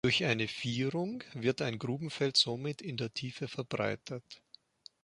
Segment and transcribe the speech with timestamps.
[0.03, 4.41] Durch eine Vierung wird ein Grubenfeld somit in der Tiefe verbreitert.